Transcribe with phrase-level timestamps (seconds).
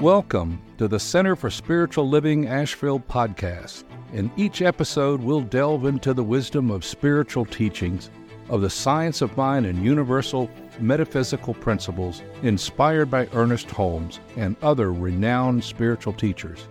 [0.00, 3.84] Welcome to the Center for Spiritual Living Asheville podcast.
[4.14, 8.10] In each episode, we'll delve into the wisdom of spiritual teachings,
[8.48, 14.90] of the science of mind, and universal metaphysical principles inspired by Ernest Holmes and other
[14.90, 16.66] renowned spiritual teachers.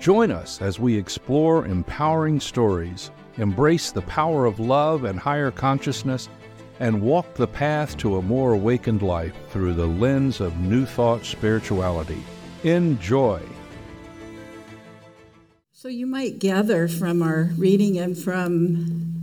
[0.00, 6.30] Join us as we explore empowering stories, embrace the power of love and higher consciousness,
[6.80, 11.26] and walk the path to a more awakened life through the lens of New Thought
[11.26, 12.24] spirituality.
[12.66, 13.40] Enjoy.
[15.70, 19.22] So, you might gather from our reading and from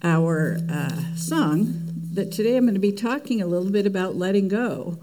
[0.00, 1.82] our uh, song
[2.12, 5.00] that today I'm going to be talking a little bit about letting go.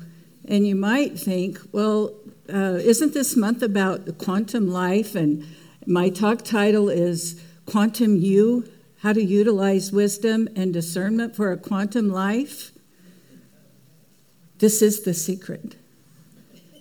[0.47, 2.13] And you might think, well,
[2.47, 5.16] uh, isn't this month about quantum life?
[5.16, 5.45] And
[5.85, 8.71] my talk title is Quantum You
[9.02, 12.71] How to Utilize Wisdom and Discernment for a Quantum Life.
[14.59, 15.75] This is the secret.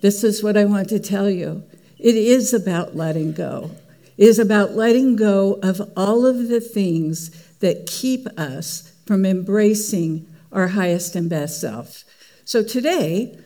[0.01, 1.65] This is what I want to tell you.
[1.99, 3.73] It is about letting go.
[4.17, 10.27] It is about letting go of all of the things that keep us from embracing
[10.53, 12.05] our highest and best self.
[12.45, 13.39] So today,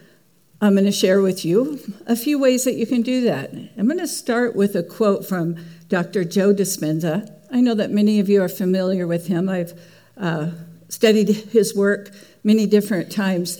[0.60, 3.52] I'm going to share with you a few ways that you can do that.
[3.76, 5.56] I'm going to start with a quote from
[5.88, 6.24] Dr.
[6.24, 7.32] Joe Dispenza.
[7.50, 9.48] I know that many of you are familiar with him.
[9.48, 9.78] I've
[10.16, 10.50] uh,
[10.88, 12.10] studied his work
[12.44, 13.58] many different times.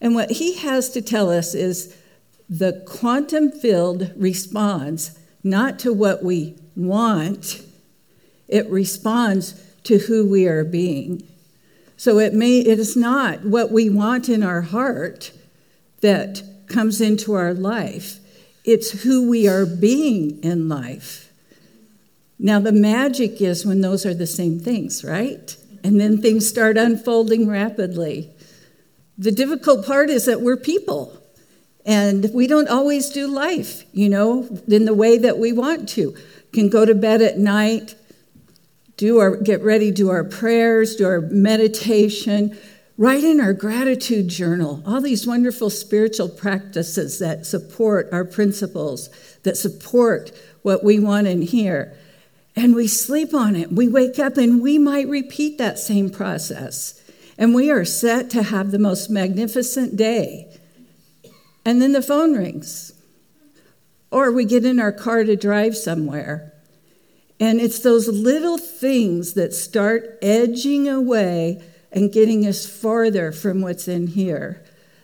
[0.00, 1.96] And what he has to tell us is
[2.52, 7.62] the quantum field responds not to what we want,
[8.46, 11.26] it responds to who we are being.
[11.96, 15.32] So it may it is not what we want in our heart
[16.02, 18.18] that comes into our life.
[18.66, 21.32] It's who we are being in life.
[22.38, 25.56] Now the magic is when those are the same things, right?
[25.82, 28.30] And then things start unfolding rapidly.
[29.16, 31.21] The difficult part is that we're people.
[31.84, 36.16] And we don't always do life, you know, in the way that we want to.
[36.52, 37.96] Can go to bed at night,
[38.96, 42.56] do our get ready, do our prayers, do our meditation,
[42.96, 49.08] write in our gratitude journal, all these wonderful spiritual practices that support our principles,
[49.42, 50.30] that support
[50.62, 51.96] what we want and hear.
[52.54, 53.72] And we sleep on it.
[53.72, 57.00] We wake up and we might repeat that same process.
[57.38, 60.51] And we are set to have the most magnificent day
[61.64, 62.92] and then the phone rings.
[64.10, 66.52] Or we get in our car to drive somewhere.
[67.40, 73.88] And it's those little things that start edging away and getting us farther from what's
[73.88, 74.62] in here.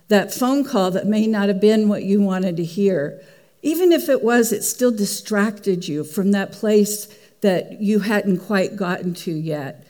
[0.09, 3.21] That phone call that may not have been what you wanted to hear.
[3.63, 7.07] Even if it was, it still distracted you from that place
[7.41, 9.87] that you hadn't quite gotten to yet.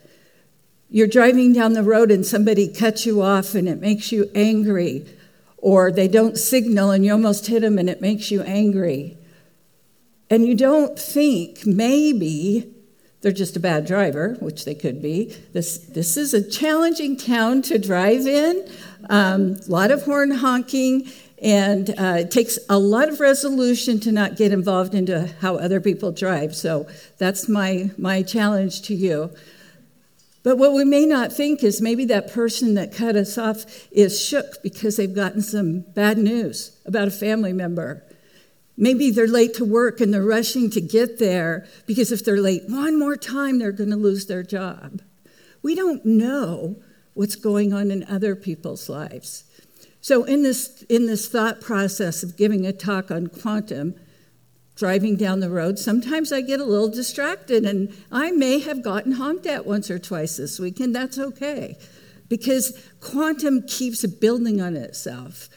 [0.91, 5.07] You're driving down the road and somebody cuts you off and it makes you angry
[5.59, 9.19] or they don't signal and you almost hit them and it makes you angry.
[10.31, 12.75] And you don't think maybe
[13.21, 15.37] they're just a bad driver, which they could be.
[15.53, 18.71] This, this is a challenging town to drive in,
[19.11, 21.09] um, a lot of horn honking,
[21.43, 25.81] and uh, it takes a lot of resolution to not get involved into how other
[25.81, 26.55] people drive.
[26.55, 26.87] So
[27.17, 29.31] that's my, my challenge to you.
[30.49, 34.19] But what we may not think is maybe that person that cut us off is
[34.19, 38.03] shook because they've gotten some bad news about a family member.
[38.75, 42.63] Maybe they're late to work and they're rushing to get there because if they're late
[42.67, 45.03] one more time, they're going to lose their job.
[45.61, 46.77] We don't know
[47.13, 49.45] what's going on in other people's lives.
[50.01, 53.97] So, in this, in this thought process of giving a talk on quantum,
[54.79, 59.13] driving down the road, sometimes I get a little distracted and I may have gotten
[59.13, 61.77] honked at once or twice this week, and that's okay
[62.29, 65.49] because quantum keeps building on itself.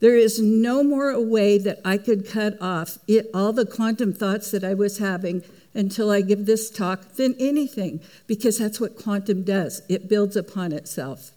[0.00, 4.12] There is no more a way that I could cut off it, all the quantum
[4.12, 5.42] thoughts that I was having
[5.72, 9.80] until I give this talk than anything, because that's what quantum does.
[9.88, 11.30] It builds upon itself.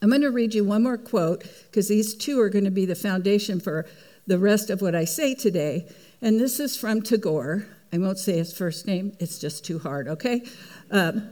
[0.00, 2.86] I'm going to read you one more quote because these two are going to be
[2.86, 3.86] the foundation for
[4.26, 5.88] the rest of what I say today.
[6.22, 7.66] And this is from Tagore.
[7.92, 10.42] I won't say his first name, it's just too hard, okay?
[10.90, 11.30] Um,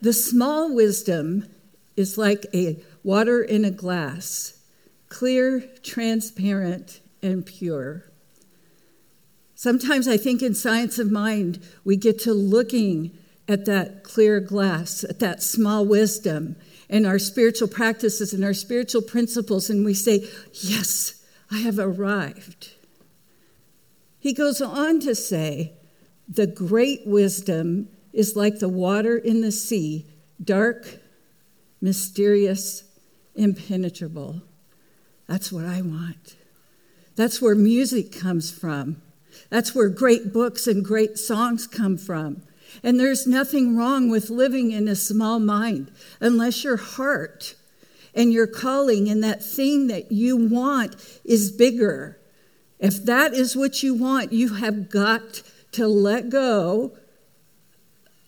[0.00, 1.46] the small wisdom
[1.96, 4.58] is like a water in a glass,
[5.08, 8.04] clear, transparent, and pure.
[9.54, 13.16] Sometimes I think in science of mind, we get to looking
[13.48, 16.56] at that clear glass, at that small wisdom,
[16.90, 22.72] and our spiritual practices and our spiritual principles, and we say, Yes, I have arrived.
[24.22, 25.72] He goes on to say,
[26.28, 30.06] the great wisdom is like the water in the sea,
[30.42, 31.00] dark,
[31.80, 32.84] mysterious,
[33.34, 34.40] impenetrable.
[35.26, 36.36] That's what I want.
[37.16, 39.02] That's where music comes from.
[39.50, 42.42] That's where great books and great songs come from.
[42.84, 45.90] And there's nothing wrong with living in a small mind
[46.20, 47.56] unless your heart
[48.14, 52.20] and your calling and that thing that you want is bigger.
[52.82, 56.98] If that is what you want, you have got to let go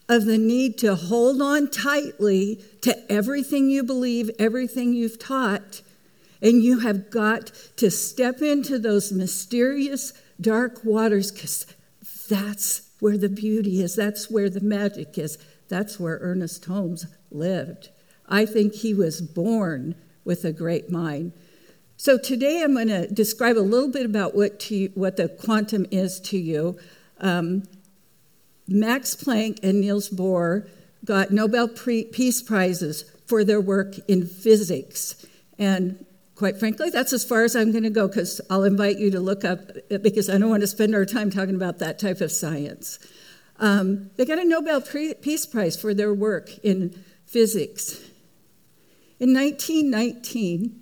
[0.09, 5.83] of the need to hold on tightly to everything you believe, everything you've taught,
[6.41, 11.67] and you have got to step into those mysterious dark waters because
[12.29, 15.37] that's where the beauty is, that's where the magic is,
[15.69, 17.89] that's where Ernest Holmes lived.
[18.29, 21.33] I think he was born with a great mind.
[21.97, 25.87] So today I'm going to describe a little bit about what, you, what the quantum
[25.91, 26.77] is to you.
[27.21, 27.63] Um,
[28.67, 30.69] Max Planck and Niels Bohr
[31.05, 35.25] got Nobel Peace Prizes for their work in physics.
[35.59, 36.05] And
[36.35, 39.21] quite frankly, that's as far as I'm going to go because I'll invite you to
[39.21, 39.61] look up
[40.03, 42.99] because I don't want to spend our time talking about that type of science.
[43.59, 46.91] Um, they got a Nobel Peace Prize for their work in
[47.25, 48.01] physics.
[49.21, 50.81] In 1919,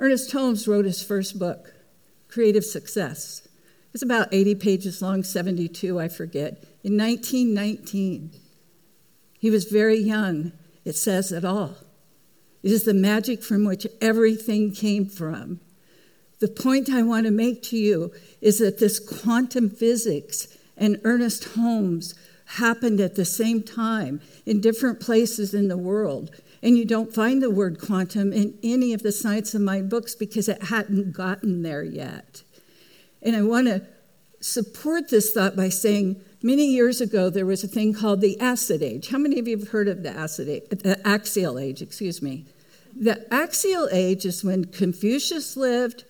[0.00, 1.74] Ernest Holmes wrote his first book,
[2.26, 3.46] Creative Success.
[3.92, 6.64] It's about 80 pages long, 72, I forget.
[6.82, 8.30] In 1919,
[9.38, 10.52] he was very young.
[10.86, 11.76] It says it all.
[12.62, 15.60] It is the magic from which everything came from.
[16.38, 18.10] The point I want to make to you
[18.40, 20.48] is that this quantum physics
[20.78, 22.14] and Ernest Holmes
[22.56, 26.30] happened at the same time in different places in the world.
[26.62, 30.14] And you don't find the word quantum in any of the science of mind books
[30.14, 32.42] because it hadn't gotten there yet.
[33.22, 33.86] And I want to
[34.40, 38.82] support this thought by saying many years ago there was a thing called the acid
[38.82, 39.08] age.
[39.08, 42.46] How many of you have heard of the acid age, the axial age, excuse me?
[42.94, 46.04] The axial age is when Confucius lived,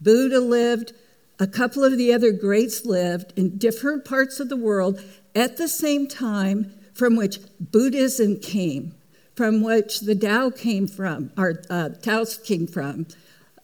[0.00, 0.92] Buddha lived,
[1.38, 5.02] a couple of the other greats lived in different parts of the world
[5.34, 8.94] at the same time from which Buddhism came
[9.42, 13.08] from which the Tao came from, or uh, Tao's came from,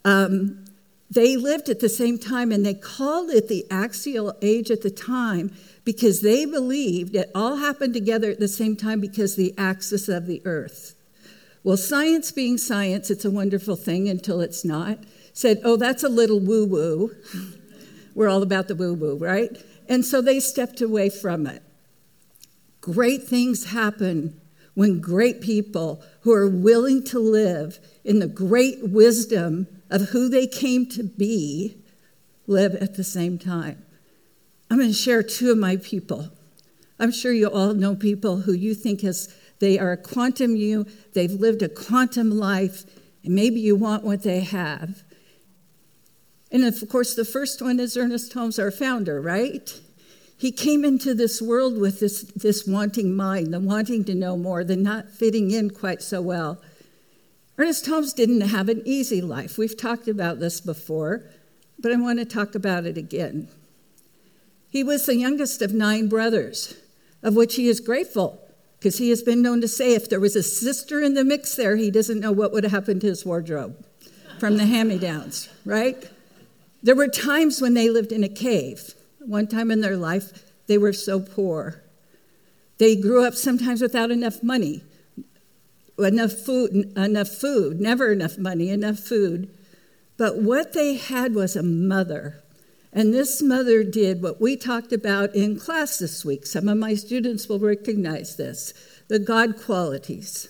[0.04, 0.64] um,
[1.08, 4.90] they lived at the same time and they called it the axial age at the
[4.90, 5.52] time
[5.84, 10.26] because they believed it all happened together at the same time because the axis of
[10.26, 10.96] the earth.
[11.62, 14.98] Well, science being science, it's a wonderful thing until it's not,
[15.32, 17.14] said, oh, that's a little woo woo.
[18.16, 19.56] We're all about the woo woo, right?
[19.88, 21.62] And so they stepped away from it.
[22.80, 24.40] Great things happen
[24.78, 30.46] when great people who are willing to live in the great wisdom of who they
[30.46, 31.82] came to be
[32.46, 33.84] live at the same time.
[34.70, 36.28] I'm going to share two of my people.
[37.00, 40.86] I'm sure you all know people who you think as they are a quantum you,
[41.12, 42.84] they've lived a quantum life,
[43.24, 45.02] and maybe you want what they have.
[46.52, 49.80] And of course, the first one is Ernest Holmes, our founder, right?
[50.38, 54.62] He came into this world with this, this wanting mind, the wanting to know more,
[54.62, 56.62] the not fitting in quite so well.
[57.58, 59.58] Ernest Holmes didn't have an easy life.
[59.58, 61.24] We've talked about this before,
[61.76, 63.48] but I want to talk about it again.
[64.70, 66.76] He was the youngest of nine brothers,
[67.20, 68.40] of which he is grateful,
[68.78, 71.56] because he has been known to say if there was a sister in the mix
[71.56, 73.84] there, he doesn't know what would have happened to his wardrobe
[74.38, 76.08] from the hand me downs, right?
[76.80, 78.94] There were times when they lived in a cave.
[79.28, 81.82] One time in their life, they were so poor.
[82.78, 84.82] They grew up sometimes without enough money,
[85.98, 89.54] enough food, enough food, never enough money, enough food.
[90.16, 92.42] But what they had was a mother.
[92.90, 96.46] And this mother did what we talked about in class this week.
[96.46, 98.72] Some of my students will recognize this
[99.08, 100.48] the God qualities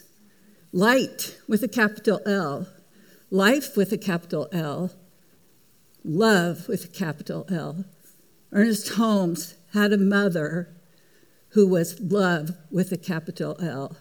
[0.73, 2.69] light with a capital L,
[3.29, 4.93] life with a capital L,
[6.05, 7.85] love with a capital L.
[8.53, 10.75] Ernest Holmes had a mother
[11.51, 13.97] who was love with a capital L.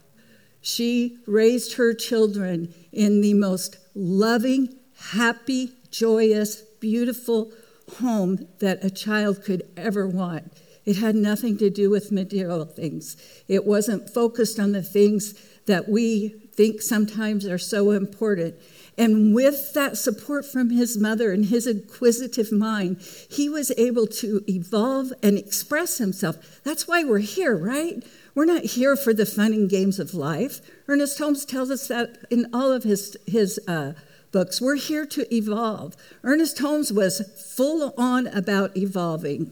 [0.61, 4.75] She raised her children in the most loving,
[5.11, 7.51] happy, joyous, beautiful
[7.99, 10.51] home that a child could ever want.
[10.85, 13.17] It had nothing to do with material things.
[13.47, 15.33] It wasn't focused on the things
[15.65, 18.55] that we think sometimes are so important.
[18.97, 22.97] And with that support from his mother and his inquisitive mind,
[23.29, 26.61] he was able to evolve and express himself.
[26.63, 28.03] That's why we're here, right?
[28.33, 30.61] We're not here for the fun and games of life.
[30.87, 33.93] Ernest Holmes tells us that in all of his, his uh,
[34.31, 34.61] books.
[34.61, 35.95] We're here to evolve.
[36.23, 37.21] Ernest Holmes was
[37.55, 39.51] full on about evolving.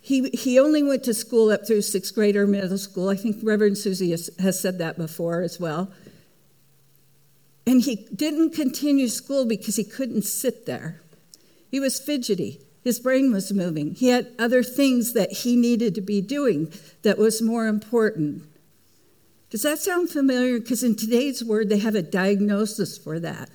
[0.00, 3.08] He, he only went to school up through sixth grade or middle school.
[3.08, 5.90] I think Reverend Susie has, has said that before as well.
[7.66, 11.00] And he didn't continue school because he couldn't sit there.
[11.70, 12.60] He was fidgety.
[12.82, 13.94] His brain was moving.
[13.94, 18.44] He had other things that he needed to be doing that was more important.
[19.50, 20.58] Does that sound familiar?
[20.58, 23.50] Because in today's word, they have a diagnosis for that.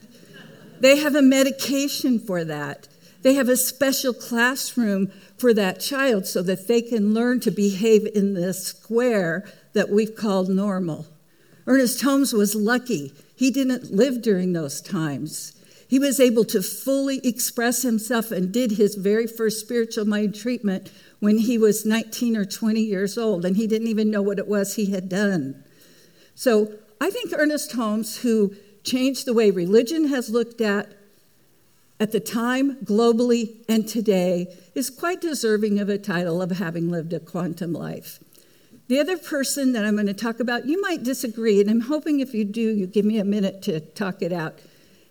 [0.79, 2.87] They have a medication for that.
[3.23, 8.07] They have a special classroom for that child so that they can learn to behave
[8.15, 11.07] in this square that we've called normal.
[11.65, 13.13] Ernest Holmes was lucky.
[13.37, 15.53] He didn't live during those times.
[15.87, 20.91] He was able to fully express himself and did his very first spiritual mind treatment
[21.19, 24.47] when he was 19 or 20 years old, and he didn't even know what it
[24.47, 25.63] was he had done.
[26.33, 30.93] So I think Ernest Holmes, who changed the way religion has looked at
[31.99, 37.13] at the time, globally, and today, is quite deserving of a title of having lived
[37.13, 38.19] a quantum life.
[38.87, 42.19] The other person that I'm going to talk about, you might disagree, and I'm hoping
[42.19, 44.59] if you do, you give me a minute to talk it out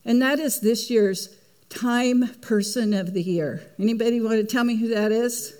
[0.07, 1.29] and that is this year's
[1.69, 3.61] Time Person of the Year.
[3.79, 5.53] Anybody want to tell me who that is?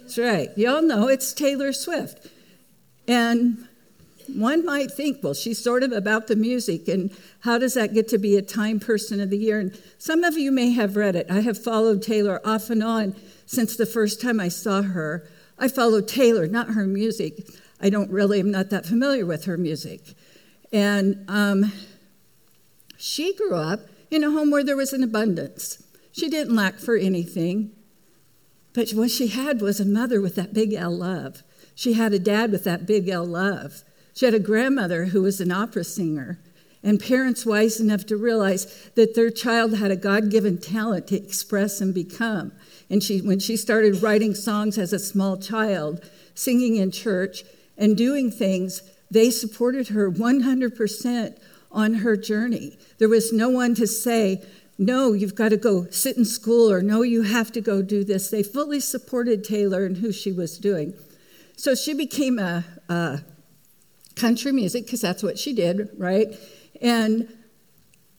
[0.00, 0.50] That's right.
[0.56, 2.26] Y'all know it's Taylor Swift.
[3.06, 3.68] And
[4.26, 8.08] one might think, well, she's sort of about the music, and how does that get
[8.08, 9.60] to be a Time Person of the Year?
[9.60, 11.30] And some of you may have read it.
[11.30, 13.14] I have followed Taylor off and on
[13.46, 15.28] since the first time I saw her.
[15.58, 17.48] I followed Taylor, not her music.
[17.80, 20.14] I don't really, I'm not that familiar with her music.
[20.72, 21.72] And um,
[22.96, 25.82] she grew up in a home where there was an abundance.
[26.12, 27.72] She didn't lack for anything.
[28.72, 31.42] But what she had was a mother with that big L love.
[31.74, 33.82] She had a dad with that big L love.
[34.14, 36.38] She had a grandmother who was an opera singer,
[36.86, 41.16] and parents wise enough to realize that their child had a God given talent to
[41.16, 42.52] express and become.
[42.88, 46.00] And she, when she started writing songs as a small child,
[46.36, 47.42] singing in church,
[47.76, 51.38] and doing things, they supported her 100%
[51.72, 52.78] on her journey.
[52.98, 54.44] There was no one to say,
[54.78, 58.04] no, you've got to go sit in school, or no, you have to go do
[58.04, 58.30] this.
[58.30, 60.94] They fully supported Taylor and who she was doing.
[61.56, 63.22] So she became a, a
[64.14, 66.28] country music, because that's what she did, right?
[66.80, 67.28] And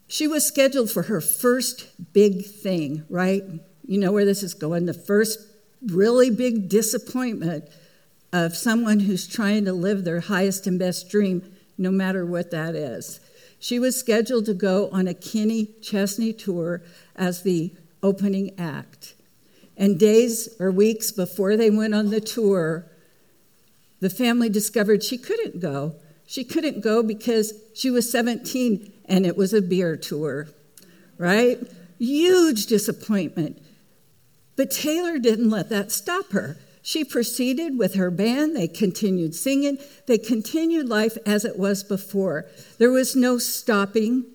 [0.07, 3.43] she was scheduled for her first big thing, right?
[3.85, 4.85] You know where this is going.
[4.85, 5.39] The first
[5.85, 7.65] really big disappointment
[8.33, 11.43] of someone who's trying to live their highest and best dream,
[11.77, 13.19] no matter what that is.
[13.59, 16.83] She was scheduled to go on a Kenny Chesney tour
[17.15, 17.73] as the
[18.03, 19.15] opening act.
[19.75, 22.87] And days or weeks before they went on the tour,
[23.99, 25.95] the family discovered she couldn't go.
[26.27, 30.47] She couldn't go because she was 17 and it was a beer tour,
[31.17, 31.57] right?
[31.97, 33.59] Huge disappointment.
[34.57, 36.57] But Taylor didn't let that stop her.
[36.81, 38.55] She proceeded with her band.
[38.55, 39.77] They continued singing.
[40.05, 42.45] They continued life as it was before.
[42.77, 44.25] There was no stopping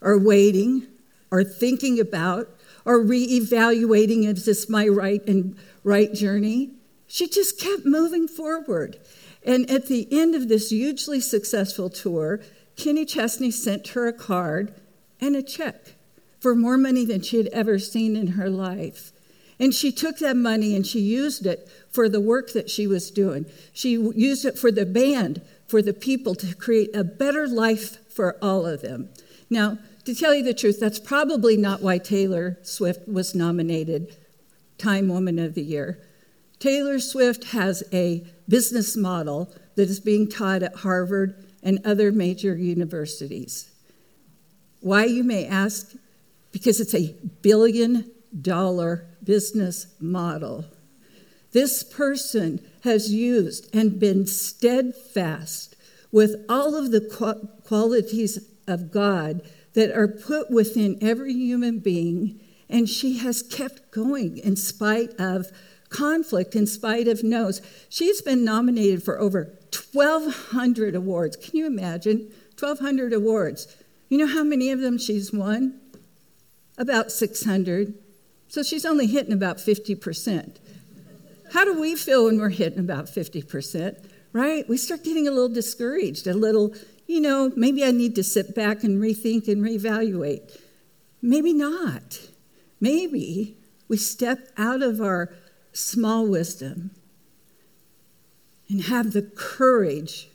[0.00, 0.86] or waiting
[1.32, 2.48] or thinking about
[2.84, 6.70] or reevaluating is this my right and right journey?
[7.08, 8.98] She just kept moving forward.
[9.44, 12.40] And at the end of this hugely successful tour,
[12.76, 14.74] Kenny Chesney sent her a card
[15.20, 15.94] and a check
[16.40, 19.12] for more money than she had ever seen in her life.
[19.58, 23.10] And she took that money and she used it for the work that she was
[23.10, 23.44] doing.
[23.74, 28.36] She used it for the band, for the people to create a better life for
[28.42, 29.10] all of them.
[29.50, 34.16] Now, to tell you the truth, that's probably not why Taylor Swift was nominated
[34.78, 35.98] Time Woman of the Year.
[36.58, 42.54] Taylor Swift has a business model that is being taught at Harvard and other major
[42.54, 43.70] universities.
[44.80, 45.94] Why, you may ask?
[46.52, 50.64] Because it's a billion dollar business model.
[51.52, 55.76] This person has used and been steadfast
[56.12, 57.00] with all of the
[57.64, 59.42] qualities of God
[59.74, 65.46] that are put within every human being, and she has kept going in spite of
[65.90, 67.60] conflict, in spite of no's.
[67.88, 69.58] She's been nominated for over
[69.92, 71.36] 1,200 awards.
[71.36, 72.32] Can you imagine?
[72.58, 73.76] 1,200 awards.
[74.08, 75.80] You know how many of them she's won?
[76.78, 77.94] About 600.
[78.48, 80.56] So she's only hitting about 50%.
[81.52, 84.08] How do we feel when we're hitting about 50%?
[84.32, 84.68] Right?
[84.68, 86.74] We start getting a little discouraged, a little,
[87.06, 90.56] you know, maybe I need to sit back and rethink and reevaluate.
[91.20, 92.20] Maybe not.
[92.80, 93.56] Maybe
[93.88, 95.32] we step out of our
[95.72, 96.90] small wisdom
[98.68, 100.28] and have the courage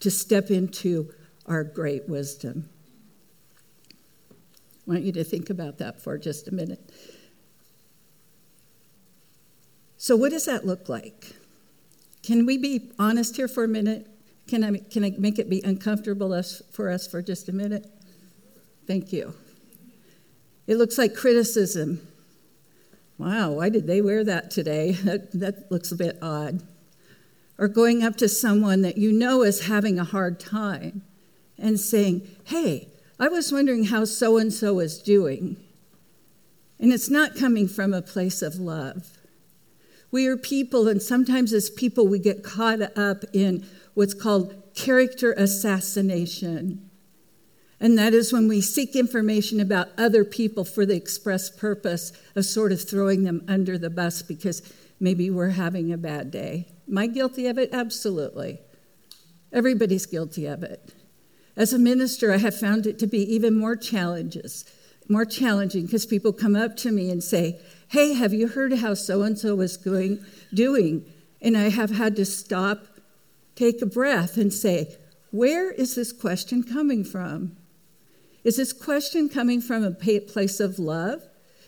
[0.00, 1.12] to step into
[1.46, 2.68] our great wisdom.
[4.86, 6.80] I want you to think about that for just a minute.
[9.96, 11.34] So, what does that look like?
[12.22, 14.06] Can we be honest here for a minute?
[14.46, 17.86] Can I, can I make it be uncomfortable for us for just a minute?
[18.86, 19.34] Thank you.
[20.66, 22.06] It looks like criticism,
[23.18, 24.92] Wow, why did they wear that today?
[25.04, 26.62] That, that looks a bit odd.
[27.58, 31.02] Or going up to someone that you know is having a hard time
[31.58, 35.56] and saying, Hey, I was wondering how so and so is doing.
[36.78, 39.16] And it's not coming from a place of love.
[40.10, 45.32] We are people, and sometimes as people, we get caught up in what's called character
[45.32, 46.85] assassination.
[47.78, 52.46] And that is when we seek information about other people for the express purpose of
[52.46, 54.62] sort of throwing them under the bus because
[54.98, 56.68] maybe we're having a bad day.
[56.88, 57.70] Am I guilty of it?
[57.72, 58.60] Absolutely.
[59.52, 60.94] Everybody's guilty of it.
[61.56, 64.64] As a minister, I have found it to be even more challenges,
[65.08, 68.94] more challenging because people come up to me and say, "Hey, have you heard how
[68.94, 71.04] so and so is going doing?"
[71.40, 73.00] And I have had to stop,
[73.54, 74.96] take a breath, and say,
[75.30, 77.56] "Where is this question coming from?
[78.46, 81.20] Is this question coming from a place of love?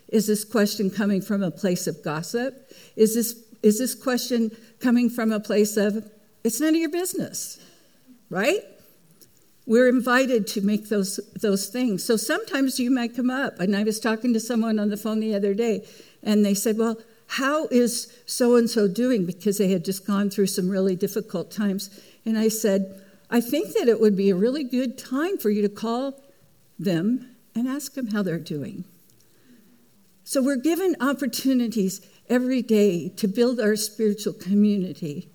[0.08, 2.72] Is this question coming from a place of gossip?
[2.96, 6.08] Is this is this question coming from a place of
[6.44, 7.58] it's none of your business?"
[8.30, 8.62] Right?
[9.68, 12.02] we're invited to make those, those things.
[12.02, 13.60] So sometimes you might come up.
[13.60, 15.84] And I was talking to someone on the phone the other day,
[16.22, 19.26] and they said, Well, how is so and so doing?
[19.26, 21.90] Because they had just gone through some really difficult times.
[22.24, 25.60] And I said, I think that it would be a really good time for you
[25.60, 26.18] to call
[26.78, 28.84] them and ask them how they're doing.
[30.24, 35.30] So we're given opportunities every day to build our spiritual community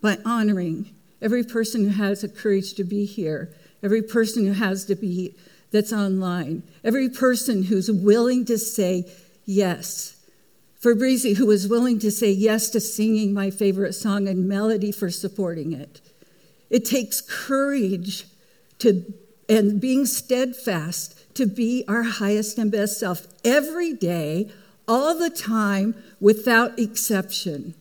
[0.00, 4.84] by honoring every person who has the courage to be here, every person who has
[4.86, 5.34] to be
[5.70, 9.04] that's online, every person who's willing to say
[9.44, 10.14] yes.
[10.78, 14.92] For Breezy, who was willing to say yes to singing my favorite song and Melody
[14.92, 16.00] for supporting it.
[16.70, 18.26] It takes courage
[18.78, 19.04] to
[19.48, 24.50] and being steadfast to be our highest and best self every day,
[24.86, 27.74] all the time, without exception.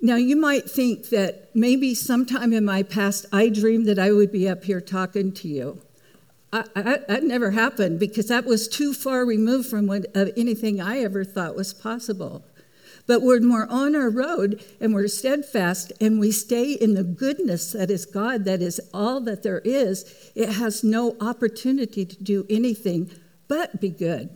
[0.00, 4.30] Now, you might think that maybe sometime in my past I dreamed that I would
[4.30, 5.80] be up here talking to you.
[6.52, 10.98] I, I, that never happened because that was too far removed from what, anything I
[11.00, 12.44] ever thought was possible.
[13.08, 17.72] But when we're on our road and we're steadfast and we stay in the goodness
[17.72, 22.46] that is God, that is all that there is, it has no opportunity to do
[22.50, 23.10] anything
[23.48, 24.28] but be good.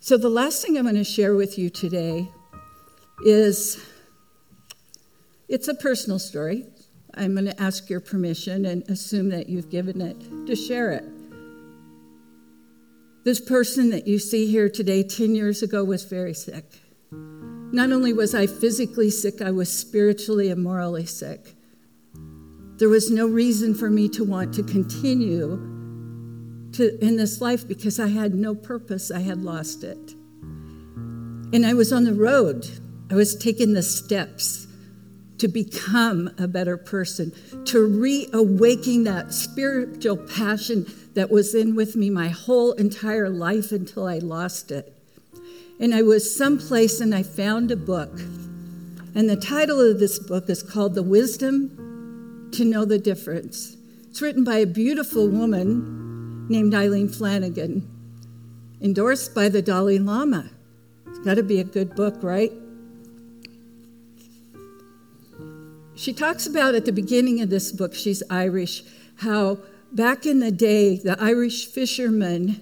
[0.00, 2.28] So, the last thing I'm going to share with you today
[3.24, 3.80] is
[5.48, 6.66] it's a personal story.
[7.14, 11.04] I'm going to ask your permission and assume that you've given it to share it.
[13.24, 16.64] This person that you see here today, 10 years ago, was very sick.
[17.12, 21.54] Not only was I physically sick, I was spiritually and morally sick.
[22.78, 25.56] There was no reason for me to want to continue
[26.72, 29.10] to, in this life because I had no purpose.
[29.10, 30.12] I had lost it.
[31.52, 32.66] And I was on the road
[33.10, 34.68] I was taking the steps
[35.38, 37.32] to become a better person,
[37.64, 44.06] to reawaken that spiritual passion that was in with me my whole entire life until
[44.06, 44.94] I lost it.
[45.78, 48.20] And I was someplace and I found a book.
[49.14, 53.76] And the title of this book is called The Wisdom to Know the Difference.
[54.08, 57.88] It's written by a beautiful woman named Eileen Flanagan,
[58.80, 60.50] endorsed by the Dalai Lama.
[61.06, 62.52] It's got to be a good book, right?
[65.94, 68.82] She talks about at the beginning of this book, she's Irish,
[69.16, 69.58] how
[69.92, 72.60] back in the day, the Irish fishermen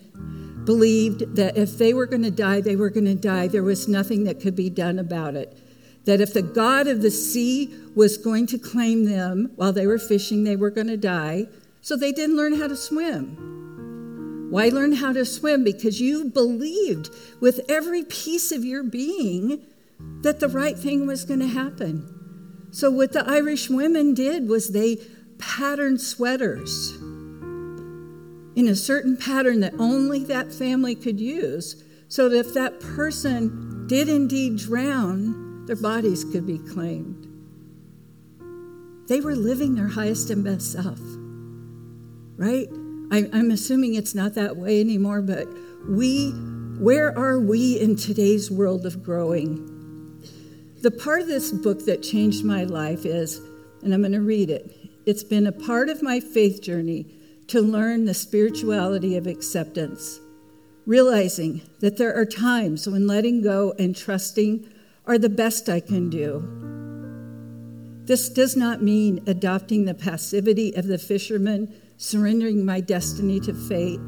[0.64, 3.48] believed that if they were going to die, they were going to die.
[3.48, 5.56] There was nothing that could be done about it.
[6.04, 9.98] That if the God of the sea was going to claim them while they were
[9.98, 11.46] fishing, they were going to die.
[11.80, 14.48] So they didn't learn how to swim.
[14.50, 15.64] Why learn how to swim?
[15.64, 17.10] Because you believed
[17.40, 19.62] with every piece of your being
[20.22, 22.14] that the right thing was going to happen.
[22.70, 24.98] So, what the Irish women did was they
[25.38, 26.98] patterned sweaters
[28.58, 33.86] in a certain pattern that only that family could use, so that if that person
[33.86, 37.28] did indeed drown, their bodies could be claimed.
[39.06, 40.98] They were living their highest and best self,
[42.36, 42.66] right?
[43.12, 45.46] I, I'm assuming it's not that way anymore, but
[45.88, 46.30] we,
[46.80, 50.20] where are we in today's world of growing?
[50.82, 53.40] The part of this book that changed my life is,
[53.84, 54.74] and I'm going to read it,
[55.06, 57.14] it's been a part of my faith journey
[57.48, 60.20] to learn the spirituality of acceptance,
[60.86, 64.68] realizing that there are times when letting go and trusting
[65.06, 66.44] are the best I can do.
[68.04, 74.00] This does not mean adopting the passivity of the fisherman, surrendering my destiny to fate.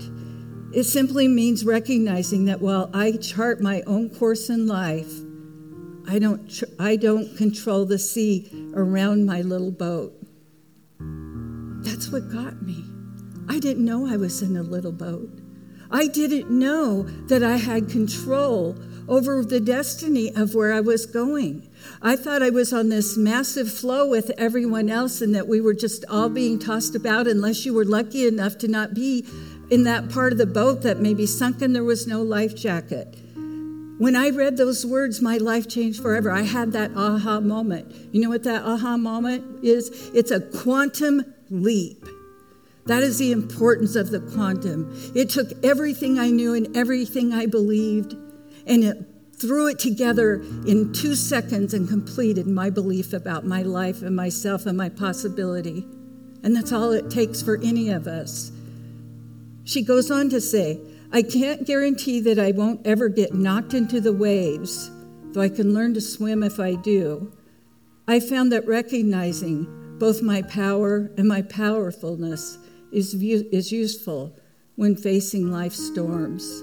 [0.73, 5.13] It simply means recognizing that while I chart my own course in life,
[6.07, 10.13] I don't, tr- I don't control the sea around my little boat.
[11.83, 12.90] That's what got me.
[13.51, 15.29] I didn't know I was in a little boat.
[15.91, 18.77] I didn't know that I had control
[19.09, 21.69] over the destiny of where I was going.
[22.01, 25.75] I thought I was on this massive flow with everyone else and that we were
[25.75, 29.27] just all being tossed about unless you were lucky enough to not be
[29.69, 33.17] in that part of the boat that maybe sunk and there was no life jacket.
[33.99, 36.31] When I read those words, my life changed forever.
[36.31, 37.93] I had that aha moment.
[38.13, 40.09] You know what that aha moment is?
[40.15, 42.07] It's a quantum leap.
[42.91, 44.93] That is the importance of the quantum.
[45.15, 48.17] It took everything I knew and everything I believed
[48.67, 48.99] and it
[49.37, 54.67] threw it together in two seconds and completed my belief about my life and myself
[54.67, 55.87] and my possibility.
[56.43, 58.51] And that's all it takes for any of us.
[59.63, 60.81] She goes on to say,
[61.13, 64.91] I can't guarantee that I won't ever get knocked into the waves,
[65.27, 67.33] though I can learn to swim if I do.
[68.09, 72.59] I found that recognizing both my power and my powerfulness
[72.93, 74.35] is, is useful
[74.77, 76.63] when facing life's storms.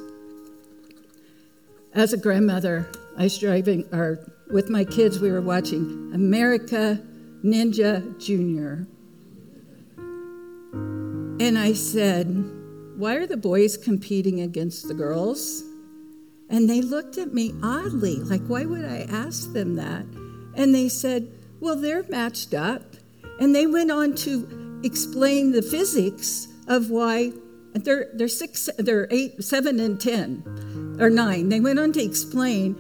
[1.94, 7.02] As a grandmother, I was driving, or with my kids, we were watching America
[7.44, 8.88] Ninja Junior.
[11.40, 12.28] And I said,
[12.98, 15.63] Why are the boys competing against the girls?
[16.50, 20.06] And they looked at me oddly, like, Why would I ask them that?
[20.56, 22.96] And they said, Well, they're matched up.
[23.40, 27.32] And they went on to explain the physics of why
[27.74, 32.76] they're, they're six, they're eight, seven, and ten or nine, they went on to explain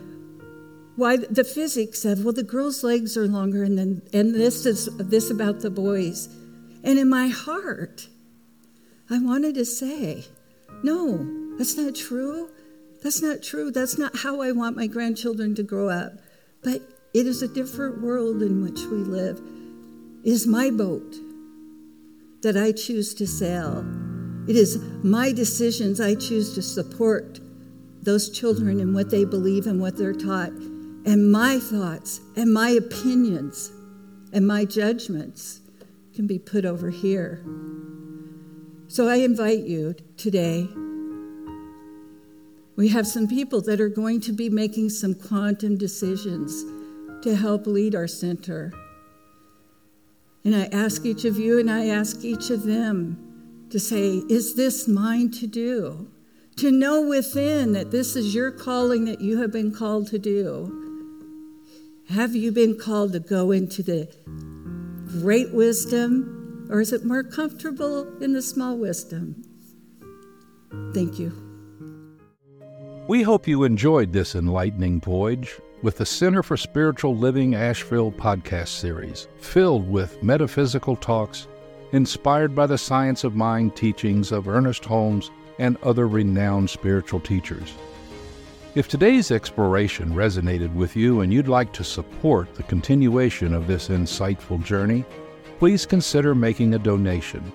[0.95, 4.89] why the physics of well the girls' legs are longer and then and this is
[4.97, 6.27] this about the boys.
[6.83, 8.07] And in my heart,
[9.09, 10.25] I wanted to say,
[10.83, 12.49] no, that's not true.
[13.03, 13.71] That's not true.
[13.71, 16.13] That's not how I want my grandchildren to grow up.
[16.63, 16.81] But
[17.13, 19.39] it is a different world in which we live.
[20.23, 21.15] It is my boat
[22.41, 23.85] that I choose to sell.
[24.47, 27.39] It is my decisions I choose to support
[28.01, 32.69] those children and what they believe and what they're taught, and my thoughts and my
[32.69, 33.71] opinions
[34.31, 35.61] and my judgments
[36.13, 37.43] can be put over here.
[38.87, 40.69] So I invite you today.
[42.77, 46.63] We have some people that are going to be making some quantum decisions
[47.23, 48.71] to help lead our center.
[50.43, 54.55] And I ask each of you and I ask each of them to say, Is
[54.55, 56.11] this mine to do?
[56.57, 60.73] to know within that this is your calling that you have been called to do.
[62.09, 64.11] Have you been called to go into the
[65.21, 69.43] great wisdom, or is it more comfortable in the small wisdom?
[70.93, 71.31] Thank you.
[73.07, 78.69] We hope you enjoyed this enlightening voyage with the Center for Spiritual Living Asheville podcast
[78.69, 81.47] series, filled with metaphysical talks
[81.91, 87.73] inspired by the science of mind teachings of Ernest Holmes and other renowned spiritual teachers.
[88.75, 93.87] If today's exploration resonated with you and you'd like to support the continuation of this
[93.87, 95.05] insightful journey,
[95.59, 97.51] please consider making a donation.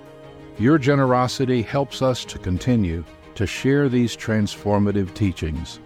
[0.58, 3.04] Your generosity helps us to continue
[3.34, 5.80] to share these transformative teachings.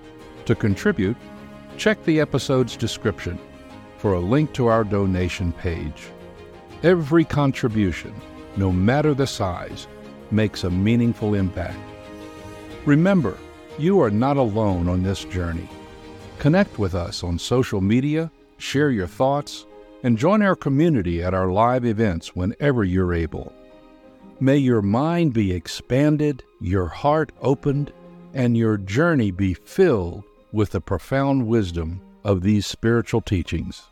[0.47, 1.17] To contribute,
[1.77, 3.39] check the episode's description
[3.99, 6.09] for a link to our donation page.
[6.83, 8.15] Every contribution,
[8.57, 9.87] no matter the size,
[10.31, 11.79] makes a meaningful impact.
[12.85, 13.37] Remember,
[13.79, 15.69] you are not alone on this journey.
[16.39, 19.67] Connect with us on social media, share your thoughts,
[20.03, 23.53] and join our community at our live events whenever you're able.
[24.39, 27.93] May your mind be expanded, your heart opened,
[28.35, 30.25] and your journey be filled
[30.57, 33.83] with the profound wisdom of these spiritual teachings.